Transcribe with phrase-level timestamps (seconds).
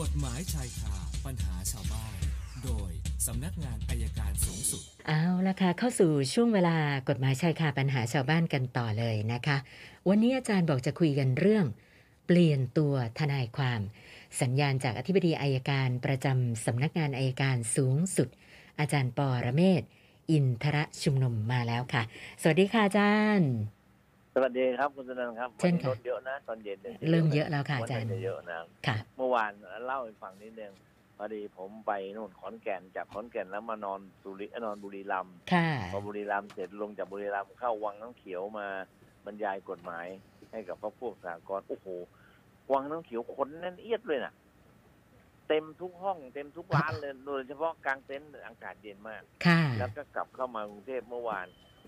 [0.00, 0.94] กฎหมายชายคา
[1.26, 2.16] ปัญหาชาวบ้าน
[2.64, 2.90] โดย
[3.26, 6.76] สำนักงานอายการสูงสุด เอาละค่ะ เข้าสู่ช่วงเวลา
[7.08, 9.56] กฎหมายชายคาปัญหาชาวบ้านกันต่อเลยนะคะ
[10.08, 11.64] วันนี้อาจารย์บอกจะคุยกันเรื่อง
[12.26, 13.80] เปลี่ยนตัวทนายความ
[14.40, 18.28] สัญญาณจากอธิบดีอายการประจำสำนักงานอายการสูงสุด
[18.80, 19.82] อาจารย์ปอระเมศ
[20.30, 22.02] อินทรชุมนุมมาแล้วค่ะ
[22.42, 23.50] สวัสดีค่ะอาจารย์
[24.34, 29.52] สวัสดีครับคุณสนันครับเช่นวันนี้ค่ะรถเยอะนะตอนเย็นนี่เริ่มเยอะแล้วค่ะวันอาจารย์นี้จะเยอะนะค่ะ เมื่อวาน
[29.86, 30.72] เล่าให้ฟังนิดนึง
[31.16, 38.66] พอดีผมไปนู่นขอนแก่นจากขอนแก่นแล้วมานอนสุริเอ้ยนอนบุรีรัมย์ค่ะ พอบุรีรัมย์เสร็จลงจากบุรีรัมย์เข้าวังน้ำเขียวมา
[39.24, 40.06] บรรยายกฎหมาย
[40.50, 41.86] ให้กับพวกพวกสากลโอ้โห
[42.72, 44.34] วังน้ำเขียวคนแน่นเอียดเลยน่ะ
[45.48, 51.46] เต็มทุกห้อง เต็มทุกร้านเลยโดยเฉพาะกลางเต็นท์อากาศเย็นมาก ค่ะ แล้วก็กลับเข้ามากรุงเทพเมื่อวาน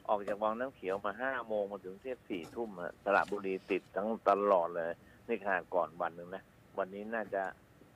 [0.09, 2.71] ออกจากวังน้ำเขียวมาห้าโมงมาถึงเทพสี่ทุ่ม
[3.05, 4.91] สระบุรีติดทั้งตลอดเลย
[5.29, 6.43] นี่ขนาดก่อนวันหนึ่งนะ
[6.79, 7.43] วันนี้น่าจะ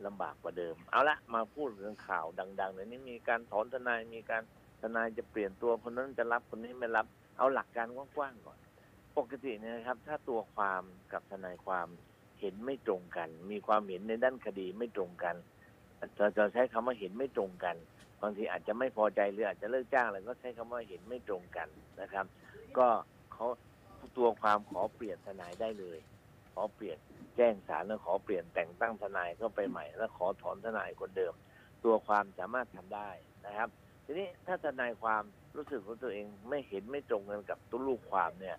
[0.07, 2.27] ลำบากกว่าเดิม เอาละมาพูดเรื่องข่าว
[2.61, 4.43] ดังๆเลยนี่มีการถอนทนายมีการ
[4.83, 7.07] ทนายจะเปลี่ยนตัวคนนั้นจะรับคนนี้ไม่รับ
[7.39, 8.59] เอาหลักการกว้างๆก่อน
[9.17, 10.83] ปกติเนี่ยนะครับ ถ้าตัวความ
[11.13, 11.89] กับทนายความ
[12.41, 15.37] เห็นไม่ตรงกัน มีความเห็นในด้านคดีไม่ตรงกัน
[16.19, 17.77] จะจะใช้คำว่าเห็นไม่ตรงกัน
[18.23, 21.69] บางทีอาจจะไม่พอใจหรืออาจจะเลิกจ้างอะไรก็ใช้คำว่าเห็นไม่ตรงกัน
[22.01, 22.25] นะครับ
[22.79, 22.87] ก็
[23.33, 23.47] เขา
[24.17, 25.99] ตัวความขอเปลี่ยนทนายได้เลย
[26.53, 26.99] ขอเปลี่ยน
[27.37, 31.35] แจ้งศาลแล้วขอเปลี่ยนแต่งตั้งทนายเข้าไปใหม่ แล้วขอถอนทนายคนเดิม
[31.85, 33.11] ตัวความสามารถทำได้
[33.47, 33.69] นะครับ
[34.05, 35.23] ทีนี้ถ้าทนายความ
[35.57, 38.57] รู้สึกว่าตัวเองไม่เห็นไม่ตรงกันกับตัวลูกความเนี่ย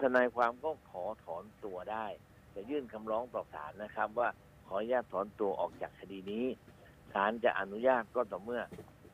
[0.00, 2.06] ทนายความก็ขอถอนตัวได้
[2.54, 4.28] จะยื่นคำร้องต่อศาลนะครับว่า
[4.66, 6.46] ขออนุญาตถอนตัวออกจากคดีนี้
[7.12, 8.62] ศาลจะอนุญาตก็ต่อเมื่อ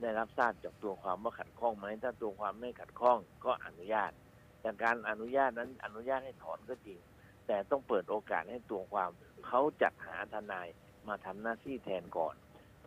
[0.01, 4.13] ได้รับทราบจากตัวความว่าขัดข้องไหมถ้าตัวความไม่ขัดข้องก็อนุญาต
[4.61, 6.99] แต่การอนุญาตนั้นอนุญาตให้ถอนก็จริง
[7.47, 9.11] แต่ต้องเปิดโอกาสให้ตัวความ
[9.47, 10.69] เขาจัดหาทนาย
[11.09, 12.35] มาทำหน้าที่แทนก่อน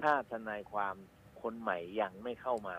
[0.01, 0.95] ถ้าทนายความ
[1.41, 2.75] คนใหม่ยังไม่เข้ามา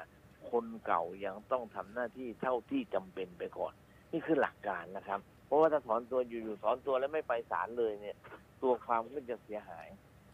[0.50, 3.73] คนเก่ายังต้องทำหน้าที่เท่าที่จำเป็นไปก่อน
[4.12, 8.17] นี่คือหลักการนะครับ เพราะว่าถ้าถอนตัวอยู่ๆถอนตัวแล้วไม่ไปศาลเลยเนี่ย
[8.62, 9.89] ตัวความก็จะเสียหาย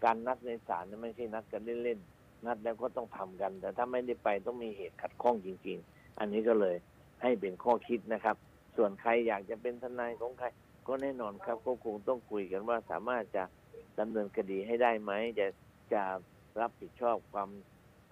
[0.04, 6.76] การนัดในศาลนี่ไม่ใช่นัดกันเล่นๆนัดแล้วก็ต้องทำกัน แต่ถ้าไม่ได้ไปต้องมีเหตุขัดข้องจริง ๆ อันนี้ก็เลย
[7.22, 8.36] ให้เป็นข้อคิดนะครับ
[8.76, 10.46] ส่วนใครอยากจะเป็นทนายของใคร
[10.86, 13.44] ก็แน่นอนครับก็คงต้องคุยกันว่าสามารถจะ
[14.00, 15.46] ดำเนินคดีให้ได้ไหมจะ
[15.92, 16.02] จะ
[16.60, 17.50] รับผิดชอบความ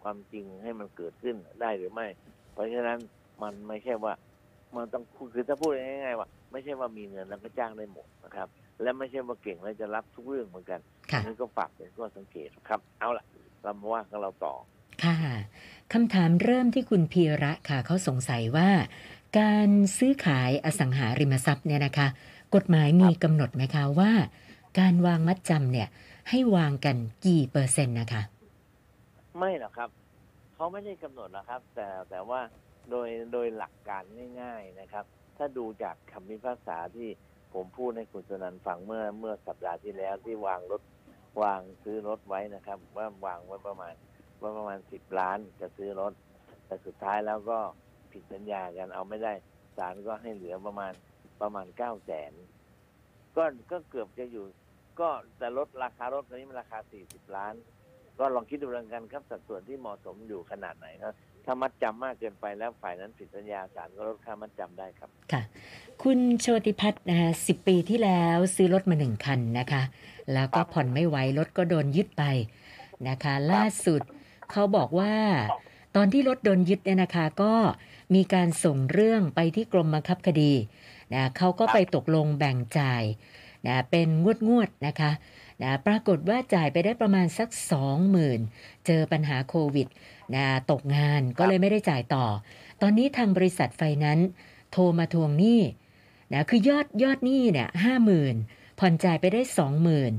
[0.03, 2.07] ความจริงให้มันเกิดขึ้นได้หรือไม่
[2.53, 2.99] เพราะฉะนั้น
[3.43, 4.13] มันไม่ใช่ว่า
[4.77, 5.05] มันต้อง
[5.35, 8.49] คือถ้าพูดง่ายๆว่า ไม่ใช่ว่ามีเงินแล้วก็จ้างได้หมดนะครับ
[8.83, 13.25] และไม่ใช่ว่าเก่งแล้วจะรับทุกเรื่องเหมือนกันค่ะอันนี้ก็ฝากเป็นข้อสังเกตครับ เอาละ
[13.63, 14.55] เรามาว่ากันเราต่อ
[15.05, 15.17] ค่ะ
[15.93, 18.69] คำถามเริ่มที่คุณพีระค่ะเขาสงสัยว่า
[19.39, 22.07] การซื้อขายอสังหาริมทรัพย์เนี่ยนะคะ
[22.55, 24.13] กฎหมายมีกำหนดไหมคะว่า
[24.79, 25.89] การวางมัดจำเนี่ย
[26.31, 28.23] ให้วางกันกี่เปอร์เซ็นต์นะคะ
[29.39, 29.91] ไม่หรอกครับ
[30.55, 32.41] เขาไม่ได้กำหนดนะครับ แต่แต่ว่า
[32.91, 34.03] โดยโดยหลักการ
[34.41, 35.05] ง่าย ๆนะครับ
[35.37, 37.09] ถ้าดูจากคำพิพากษาที่
[37.57, 40.83] ผมพูดให้คุณสนันฟังเมื่อเมื่อสัปดาห์ที่แล้วที่วางรถ
[41.43, 43.95] วางซื้อรถไว้นะครับ ว่าวางไว้ประมาณ
[44.41, 46.13] ว่าประมาณสิบล้านจะซื้อรถ
[46.67, 47.59] แต่สุดท้ายแล้วก็
[48.13, 49.33] ผิดสัญญากันเอาไม่ได้
[49.77, 50.93] ศาลก็ให้เหลือประมาณ
[51.41, 52.33] ประมาณเก้าแสน
[53.37, 54.45] ก็ก็เกือบจะอยู่
[55.01, 55.09] ก็
[55.39, 57.55] แต่ลดราคารถตอนนี้มันราคาสี่สิบล้าน
[58.19, 61.15] ก็ลองคิดดูแล้วกันครับสัดส่วนที่เหมาะสมอยู่ขนาดไหนครับ
[61.47, 65.43] ถ้ามัดจำมากเกินไปแล้วฝ่ายนั้นผิดสัญญาศาลก็ลดค่ามัดจำได้ครับ ค่ะ
[66.03, 69.83] คุณโชติพัฒน์นะคะสิปีที่แล้วซื้อรถมาหนึ่งคันนะคะ
[70.35, 72.25] แล้วก็ผ่อนไม่ไหวรถก็โดนยึดไป
[73.09, 74.03] นะคะ ล่าสุด
[74.51, 75.15] เขาบอกว่า
[75.97, 77.55] ตอนที่รถโดนยึดเนี่ยนะคะก็
[78.15, 80.53] มีการส่งเรื่องไปที่กรมบังคับคดี
[81.15, 83.03] นะเขาก็ไปตกลงแบ่งจ่าย
[83.67, 85.13] นะเป็นงวดงวดๆนะคะ
[85.63, 88.41] นะปรากฏว่าจ่ายไปได้ประมาณสักสองหมื่น
[88.87, 89.89] เจอปัญหาโควิด
[90.35, 92.27] นะตกงานก็เลยไม่ได้จ่ายต่อ
[92.83, 94.27] ตอนนี้ทางบริษัทไฟนั้นซ์
[94.73, 95.61] โทรมาทวงหนี้
[96.33, 98.35] นะคือยอดยอดหนี้เนี่ยห้าหมื่น
[98.79, 100.13] ผ่อนจ่ายไปได้สองหมื่น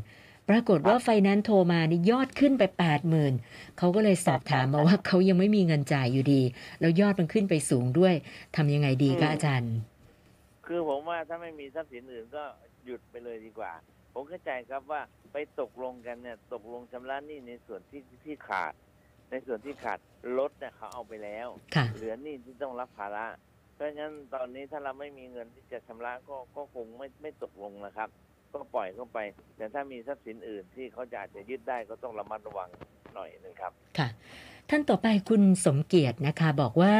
[0.50, 3.34] ปรากฏว่าไฟนั้นซ์โทรมานี่ยอดขึ้นไปแปดหมื่น
[3.78, 6.41] เขาก็เลยสอบถามมาว่าเขายังไม่มีเงินจ่ายอยู่ดี
[6.79, 8.14] แล้วยอดมันขึ้นไปสูงด้วย
[8.55, 9.73] ทำยังไงดีคะอาจารย์
[10.66, 12.44] คือผมว่าถ้าไม่มีทรัพย์สินอื่นก็
[12.87, 13.72] หยุดไปเลยดีกว่า
[14.13, 15.01] ผมเข้าใจครับว่า
[15.34, 18.73] ไปตกลงกันเนี่ยตกลงชำระหนี้ในส่วนที่ที่ขาด
[19.31, 19.99] ในส่วนที่ขาด
[20.37, 23.25] รถเนี่ยเขาเอาไปแล้วค่ะเหลือหนี้ที่ต้องรับภาระ
[23.73, 28.09] เพราะฉะนั้นตอนนี้ถ้าเราไม่มีเงินที่จะชำระก็ก็คงไม่ไม่ตกลงนะครับ
[28.53, 29.19] ก็ปล่อยเข้าไป
[29.57, 32.69] แต่ถ้ามีทรัพย์สินอื่นที่เขาจะอาจจะยึดได้ก็ต้องระมัดระวัง
[33.16, 34.07] หน่อยหนึงครับ ค่ะ
[34.69, 36.95] ท่านต่อไปคุณสมเกียรตินะคะบอกว่า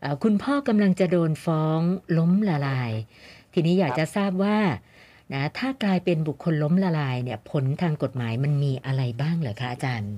[0.00, 1.80] เอ่อคุณพ่อกำลังจะโดนฟ้อง
[2.18, 2.92] ล้มละลาย
[3.52, 4.58] ทีนี้อยากจะทราบว่า
[5.34, 10.14] นะถ้ากลายเป็นบุคคลล้มละลายเนี่ย ผลทางกฎหมายมันมีอะไรบ้างเหรอคะอาจารย์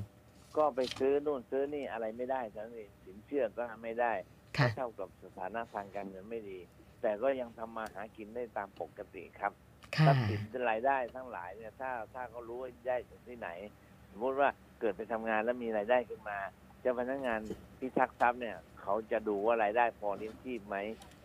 [0.57, 4.13] ก็ไปซื้อนู่นซื้อนี่อะไรไม่ได้ทั้งนี้สินเชื่อก็ไม่ได้
[4.59, 6.59] ค่ะเท่ากับสถานะทางการเงินไม่ดี
[7.03, 9.53] แต่ก็ยังทำมาหากินได้ตามปกติครับ
[9.97, 10.41] ทค่ะรัพย์สิน
[10.71, 13.49] รายได้ทั้งหลายเนี่ยถ้าถ้าเขารู้ว่าได้จากที่ไหน
[14.11, 14.49] สมมติว่า
[14.81, 16.39] เกิดไปทำงานแล้วมีรายได้ขึ้นมา
[16.81, 17.41] เจ้าพนักงาน
[17.79, 20.77] พิทักษ์ทรัพย์เนี่ย เขาจะดูว่ารายได้พอเลี้ยงชีพไหม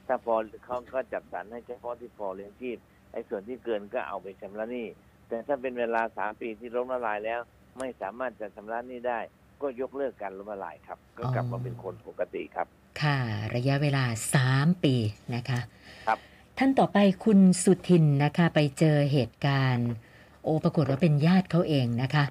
[0.07, 0.35] ถ้าพอ
[0.65, 2.77] เขาก็จัดสรรให้เฉพาะที่พอเลี้ยงชีพ
[3.11, 4.87] ไอ้ส่วนที่เกินก็เอาไปชำระหนี้
[5.27, 7.39] แต่ถ้าเป็นเวลาสามปีที่ล้มละลายแล้ว
[7.79, 9.19] ไม่สามารถจะชำระหนี้ได้
[9.61, 12.67] ก็ยกเลิกการล้มละลายครับ ก็กลับมาเป็นคนปกติครับ
[13.01, 13.17] ค่ะ
[13.55, 14.03] ระยะเวลา
[14.45, 14.95] 3ปี
[15.35, 15.59] นะคะ
[16.07, 16.19] ครับ
[16.57, 19.89] ท่านต่อไปคุณสุทินนะคะไปเจอเหตุการณ์
[20.43, 22.23] โอปรากฏว่าเป็นญาติเขาเองนะคะ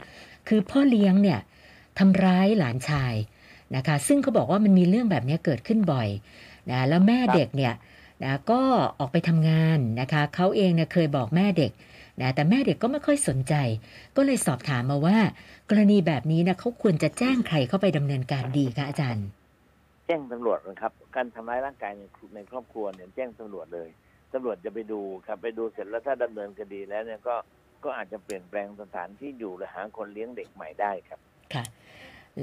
[0.49, 1.41] คือพ่อเลี้ยงเนี่ย
[1.99, 3.15] ทำร้ายหลานชาย
[3.77, 6.09] นะคะ ซึ่งเขาบอกว่ามันมีเรื่องแบบนี้เกิดขึ้นบ่อย
[6.71, 7.75] นะแล้วแม่เด็กเนี่ย
[8.25, 8.61] นะก็
[8.99, 11.73] ออกไปทำงานนะคะเขาเองเนี่ยเคยบอกแม่เด็ก
[12.21, 13.55] นะแต่แม่เด็กก็ไม่ค่อยสนใจ
[14.17, 15.19] ก็เลยสอบถามมาว่า
[15.71, 19.27] กรณีแบบนี้นะเขาควรจะแจ้งใครเข้าไปดำเนินการดีคะอาจารย์
[20.07, 22.03] แจ้งตำรวจนะครับ การทำร้ายร่างกายใน
[22.35, 23.89] ในครอบครัวเนี่ยแจ้งตำรวจเลย
[24.33, 27.35] ตำรวจจะไปดูครับไปดูเสร็จแล้วถ้าดำเนินคดีแล้วเนี่ยก็
[27.85, 31.21] ก็อาจจะเปลี่ยนแปลงสถานที่อยู่หรือหาคนเลี้ยงเด็กใหม่ได้ครับ
[31.55, 31.65] ค่ะ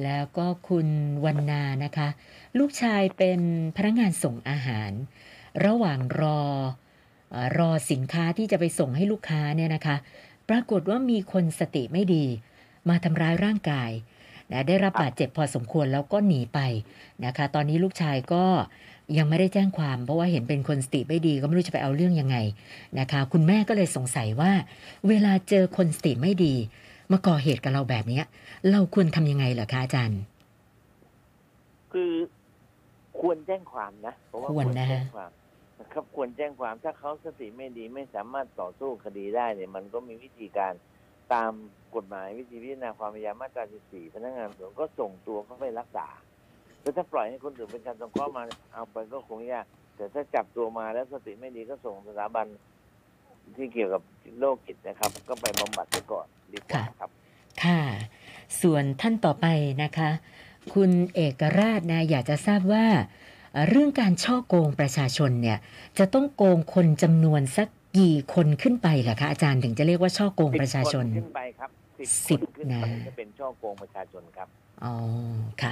[0.03, 0.87] แล้วก็คุณ
[1.25, 2.07] วันนานะคะ
[2.59, 3.39] ลูกชายเป็น
[3.77, 4.91] พนักงานส่งอาหาร
[5.65, 6.41] ระหว่างรอ
[7.29, 9.95] เออรอสินค้าที่จะไปส่งให้ลูกค้าเนี่ยนะคะ
[10.49, 12.25] ปรากฏว่ามีคนสติไม่ดี
[12.89, 13.91] มาทำร้ายร่างกาย
[14.51, 16.59] นะได้รับบาดเจ็บพอสมควรแล้วก็หนีไป
[17.25, 18.45] นะคะ ตอนนี้ลูกชายก็
[19.17, 22.37] ยังไม่ได้แจ้งความ เพราะว่าเห็นเป็นคนสติไม่ดีก็ไม่รู้จะไปเอาเรื่องยังไง
[22.99, 24.51] นะคะ คุณแม่ก็เลยสงสัยว่า
[25.07, 26.55] เวลาเจอคนสติไม่ดี
[27.11, 28.25] มาก่อเหตุกับเราแบบเนี้ย
[28.71, 30.21] เราควรทำยังไงเหรอคะอาจารย์
[31.93, 32.13] คือ
[33.19, 35.31] ควรแจ้งความนะเพราะว่าควรนะแจ้งความ
[35.79, 40.73] นะครับควรแจ้งความถ้าเขาสติไม่ดีไม่สามารถต่อสู้คดีได้เนี่ย มันก็มีวิธีการ
[41.33, 41.51] ตาม
[41.95, 46.07] กฎหมายวิธีพิจารณาความพยายามมาตรา 14 พนักงานสอบสวนก็ส่งตัวเขาไปรักษา
[46.81, 48.43] แต่ถ้าปล่อยให้คนอื่นเป็นการสงเคราะห์มา
[48.73, 49.65] เอาไปก็คงยาก
[49.95, 52.45] แต่ถ้าจับตัวมาแล้วสติไม่ดีก็ส่งสถาบัน
[53.57, 54.01] ที่เกี่ยวกับ
[54.39, 57.09] โรคจิตนะครับ ก็ไปบำบัดไปก่อน ดีกว่าครับ
[57.63, 57.81] ค่ะ
[58.61, 59.45] ส่วนท่านต่อไป
[59.83, 60.09] นะคะ
[60.73, 62.85] คุณเอกราชนะอยากจะทราบว่า
[63.51, 65.57] เอ่อเรื่องการช่อโกงประชาชนเนี่ย
[65.99, 67.67] จะต้องโกงคนจำนวนสัก
[67.97, 74.47] กี่คนขึ้นไปเหรอคะอาจารย์ถึงจะเรียกว่าช่อโกงประชาชนสิบคขึ้นไปครับสิสิบบขึ้นไปนะจะเป็นช่อโกงประชาชนครับ
[74.83, 74.93] อ๋อ
[75.61, 75.71] ค่ะ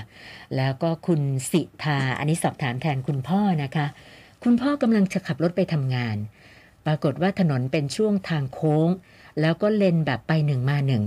[0.56, 1.22] แล้วก็คุณ
[1.52, 3.86] สิทาอันนี้สอบถามแทนคุณพ่อนะคะ
[4.44, 6.18] คุณพ่อกำลังจะขับรถไปทำงาน
[6.86, 8.90] ปรากฏว่าถนนเป็นช่วงทางโค้ง
[9.42, 11.04] แล้วก็เลนแบบไปหนึ่งมาหนึ่ง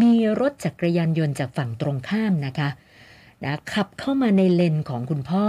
[0.00, 2.68] มีรถจักรยานยนต์จากฝั่งตรงข้ามนะคะ
[3.44, 5.44] นะขับเข้ามาในเลนของคุณพ่อ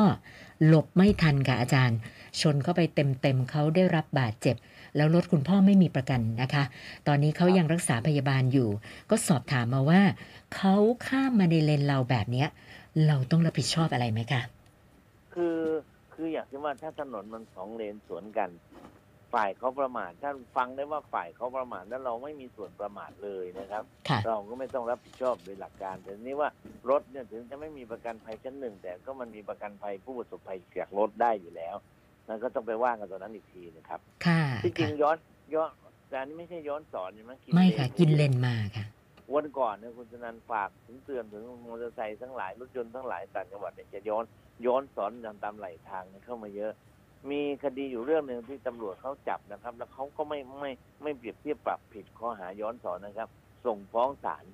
[0.67, 1.97] หลบไม่ทันค่ะอาจารย์
[2.41, 4.55] ชนเข้าไปเต็มๆเขาได้รับบาดเจ็บ
[4.95, 6.63] แล้วรถคุณพ่อไม่มีประกันนะคะ
[7.07, 8.69] ตอนนี้เขายังรักษาพยาบาลอยู่
[9.09, 10.01] ก็สอบถามมาว่า
[10.55, 10.75] เขา
[11.07, 12.47] ข้ามมาในเลนเราแบบเนี้ย
[13.07, 14.41] เราต้องรับผิดชอบอะไรไหมคะ
[15.33, 15.59] คือ
[16.13, 18.49] คืออยางที่ว่าถ้าถนนมันสองเลนสวนกัน
[19.33, 26.49] ฝ่ายเขาประมาทถ้าฟังได้ว่าฝ่ายเขาประมาทแล้วเราไม่มีส่วนประมาทเลยนะครับ ค่ะ เราก็ไม่ต้องรับผิดชอบโดยหลักการ แต่นี่ว่า
[26.89, 31.75] รถเนี่ยถึงจะไม่มีประกันภัยชั้นหนึ่ง แต่ก็มันมีประกันภัยผู้ประสบภัยจากรถได้อยู่แล้ว
[32.27, 35.17] นั่นก็ต้องไปว่ากันตอนนั้นอีกทีนะครับค่ะที่จริงค่ะย้อน
[35.53, 35.69] ย้อน
[36.09, 38.85] แต่อันนี้ไม่ใช่ย้อนสอนใช่ไหมกินไม่เลนค่ะ กินเลนมาค่ะ
[39.35, 44.23] วันก่อนเนี่ยคุณชนันฝากถึงเตือนถึงมอเตอร์ไซค์ทั้งหลายรถยนต์ทั้งหลายต่างจังหวัดเนี่ยจะย้อน
[44.65, 46.71] ย้อนสอนตามตามไหลทางเนี่ยเข้ามาเยอะ
[47.31, 50.71] มีคดีอยู่เรื่องหนึ่งที่ตำรวจเขาจับนะครับ แล้วเขาก็ไม่ไม่
[51.03, 53.29] ไม่เปรียบเทียบปรับผิดข้อหาย้อนสอนนะครับ
[53.65, 54.45] ส่งฟ้องศาล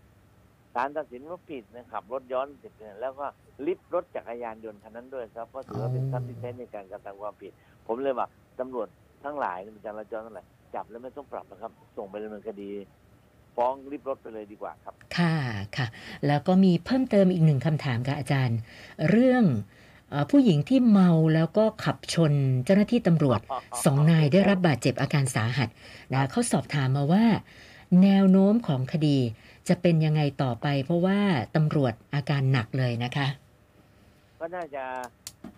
[0.74, 3.26] ศาลตัดสินว่าผิดนะครับรถย้อนผิดเนี่ยแล้วก็
[3.66, 7.52] ลิฟต์รถจักรยานยนต์คันนั้นด้วยครับเพราะถือว่าเป็นทรัพย์ที่ใช้ในการกระทำความผิด
[7.88, 8.28] ผมเลยว่า
[8.60, 8.88] ตำรวจ
[9.24, 10.46] ทั้งหลายจราจรทั้งหลาย
[10.76, 12.70] จับแล้วไม่ต้องปรับนะครับ ส่งไปดำเนินคดี
[13.56, 15.36] ฟ้องลิฟต์รถไปเลยดีกว่าครับ ค่ะ
[15.78, 15.88] ค่ะ
[16.28, 18.58] แล้วก็มีเพิ่มเติมอีกหนึ่งคำถามค่ะอาจารย์
[19.10, 19.44] เรื่อง
[20.32, 22.34] ผู้หญิงที่เมาแล้วก็ขับชน
[22.66, 23.40] เจ้าหน้าที่ตำรวจ
[23.86, 25.70] สองนายได้รับบาดเจ็บอาการสาหัส
[26.14, 27.26] นะเขาสอบถามมาว่า
[28.04, 29.18] แนวโน้มของคดี
[29.70, 31.20] จะเป็นยังไงต่อไป เพราะว่า
[31.56, 33.28] ตำรวจอาการหนักเลยนะคะ
[34.40, 34.84] ก็น่าจะ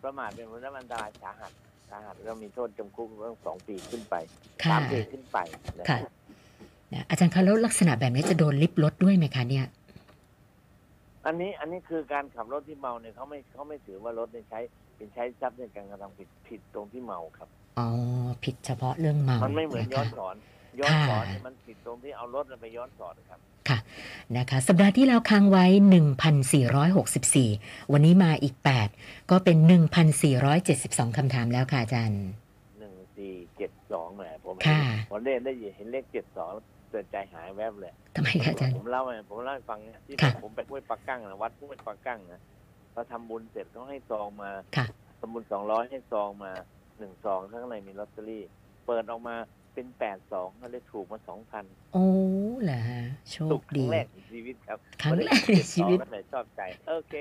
[0.03, 1.51] ประมาทเป็นผลอันตรายสาหัส
[1.89, 4.15] สาหัสแล้วมีโทษจำคุกตั้งสองปีขึ้นไป
[4.63, 5.37] ค่ะสามปีขึ้นไป
[5.79, 5.99] นะค่ะ
[6.93, 9.65] นะอาจารย์คะแล้วลักษณะแบบนี้จะโดนลิฟต์รถด้วยไหมคะเนี่ย
[11.25, 14.59] อันนี้อันนี้คือการขับรถที่เมาเนี่ยเขาไม่เขาไม่ถือว่ารถเนี่ยใช้
[14.95, 17.49] เป็นใช้ทรัพย์ในการกระทำผิดผิดตรงที่เมาครับ
[17.79, 17.87] อ๋อ
[18.43, 20.35] ผิดเฉพาะเรื่องเมามันไม่เหมือนย้อะนคะสอน
[20.79, 23.79] ย้อนสอนค่ะเนี่ยมันผิดตรงที่เอารถไปย้อนสอนครับค่ะ
[24.37, 25.65] นะคะสัปดาห์ที่แล้วค้างไว้
[27.39, 28.55] 1,464 วันนี้มาอีก
[28.93, 29.57] 8 ก็เป็น
[30.37, 32.23] 1,472คำถามแล้วค่ะอาจารย์
[32.79, 36.51] หนึ่งสี่เจ็ดสองแหมผม ค่ะพอเล่นได้ยินเห็นเลขเจ็ดสอง
[36.91, 42.41] เกิดใจหายแวบเลยทำไมคะอาจารย์ผมเล่าไงผมเล่าให้ฟังเนี่ยที่ค่ะผมไปห้วยปักกั้งนะวัดห้วยปักกั้งนะ
[42.93, 44.85] เราทำบุญเสร็จเขาให้ซองมาค่ะ
[45.19, 46.51] ทำบุญสองร้อยให้ซองมา
[46.99, 48.43] หนึ่งซองข้างในมีลอตเตอรี่
[48.85, 49.35] เปิดออกมา
[49.73, 52.05] เป็นแปดสองก็เลยถูกมาสองพันโอ้
[52.63, 57.13] เหรอฮะโชถูคกครั้ดีงแรกในชีวิตครับครั้งแรกในชีวิตก็เลยชอบใจโอเค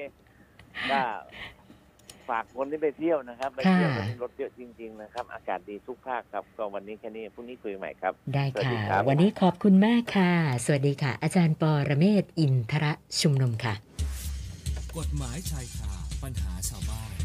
[0.91, 1.03] ก็
[2.31, 10.33] ฝากคนที่ไปเที่ยวนะครับไปค่ะเที่ยววันนี้รถเยอะจริง ๆ นะครับ อากาศดีทุกภาคครับก็วันนี้แค่นี้พรุ่งนี้คุยใหม่ครับ ได้สวัสดีค่ะครับ วันนี้ขอบคุณมากค่ะ
[10.65, 13.75] สวัสดีค่ะ อาจารย์ปอระเมศวร์อินทระชุมนุมค่ะ
[14.97, 17.20] กฎหมายชายคาปัญหาชาวบ้าน